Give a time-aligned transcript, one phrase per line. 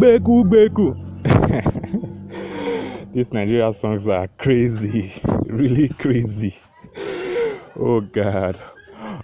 [0.00, 0.96] Beku Beku.
[3.12, 5.12] These Nigeria songs are crazy,
[5.44, 6.56] really crazy.
[7.78, 8.58] Oh God.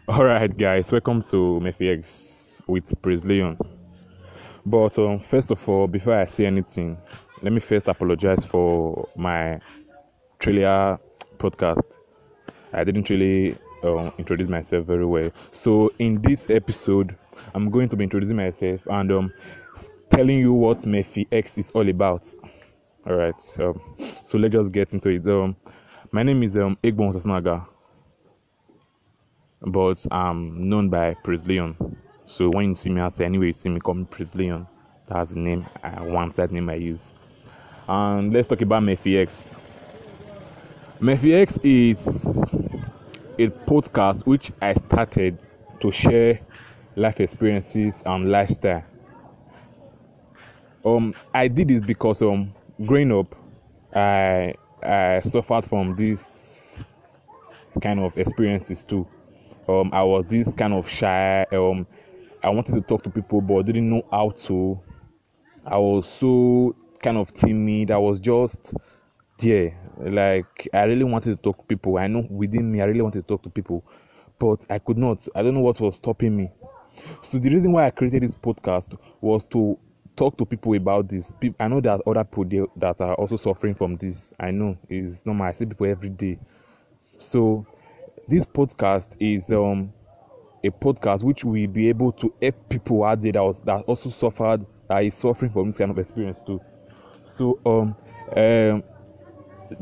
[0.06, 3.56] Alright guys, welcome to Mephi X with Praise Leon.
[4.66, 6.98] But um, first of all, before I say anything,
[7.40, 9.58] let me first apologize for my
[10.40, 11.00] trailer
[11.38, 11.84] podcast.
[12.74, 15.30] I didn't really um, introduce myself very well.
[15.52, 17.16] So in this episode,
[17.54, 19.32] I'm going to be introducing myself and um,
[20.16, 22.26] telling you what Mephi X is all about.
[23.06, 23.34] All right.
[23.60, 23.78] Um,
[24.22, 25.26] so let's just get into it.
[25.26, 25.54] Um,
[26.10, 27.66] my name is um, Egbon Sasnaga,
[29.60, 31.98] but I'm known by Praise Leon.
[32.24, 34.66] So when you see me outside, anyway, you see me call me Praise Leon.
[35.06, 35.66] That's the name.
[35.82, 37.02] I want that name I use.
[37.86, 39.44] And let's talk about Mephi X.
[40.98, 42.42] Mephi X is
[43.38, 45.36] a podcast which I started
[45.80, 46.40] to share
[46.96, 48.82] life experiences and lifestyle.
[50.86, 52.54] Um, I did this because um,
[52.86, 53.34] growing up,
[53.92, 56.78] I I suffered from this
[57.82, 59.04] kind of experiences too.
[59.68, 61.44] Um, I was this kind of shy.
[61.52, 61.88] Um,
[62.40, 64.80] I wanted to talk to people, but didn't know how to.
[65.64, 67.90] I was so kind of timid.
[67.90, 68.72] I was just
[69.38, 69.76] there.
[69.98, 71.98] Like I really wanted to talk to people.
[71.98, 73.84] I know within me, I really wanted to talk to people,
[74.38, 75.26] but I could not.
[75.34, 76.52] I don't know what was stopping me.
[77.22, 79.76] So the reason why I created this podcast was to
[80.16, 81.32] talk to people about this.
[81.60, 84.32] I know that other people that are also suffering from this.
[84.40, 85.46] I know it's normal.
[85.46, 86.38] I see people every day.
[87.18, 87.66] So
[88.28, 89.92] this podcast is um
[90.64, 94.10] a podcast which will be able to help people out there that was that also
[94.10, 96.60] suffered that is suffering from this kind of experience too.
[97.36, 97.94] So um
[98.36, 98.82] um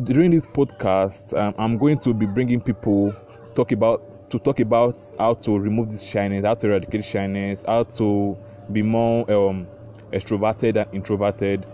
[0.05, 3.15] during this podcast um, I'm going to be bringing people
[3.55, 7.85] talk about to talk about how to remove this shyness, how to eradicate shyness, how
[7.85, 8.37] to
[8.73, 9.67] be more um
[10.15, 11.67] extroverted and introverted.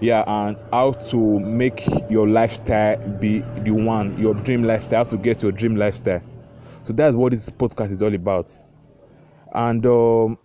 [0.00, 5.16] Yeah and how to make your lifestyle be the one your dream lifestyle how to
[5.16, 6.22] get your dream lifestyle.
[6.86, 8.50] So that's what this podcast is all about.
[9.54, 10.38] And um,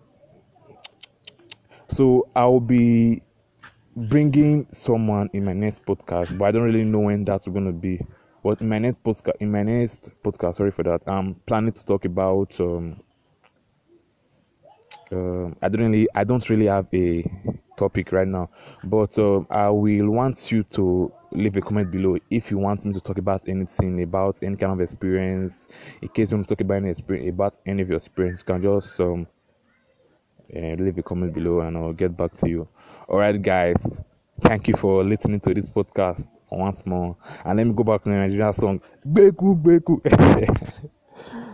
[1.88, 3.22] so i'll be
[3.96, 7.72] bringing someone in my next podcast but i don't really know when that's going to
[7.72, 8.00] be.
[8.42, 11.84] But in my next podcast in my next podcast sorry for that i'm planning to
[11.84, 13.00] talk about um,
[15.12, 17.24] um, I don't really I don't really have a
[17.76, 18.50] topic right now,
[18.84, 22.92] but um, I will want you to leave a comment below if you want me
[22.94, 25.68] to talk about anything about any kind of experience.
[26.02, 28.54] In case you want to talk about any experience about any of your experience, you
[28.54, 29.26] can just um
[30.54, 32.68] uh, leave a comment below and I'll get back to you.
[33.08, 33.98] All right, guys.
[34.40, 37.16] Thank you for listening to this podcast once more.
[37.44, 38.80] And let me go back to the Nigerian song.
[39.06, 40.88] Beku Beku.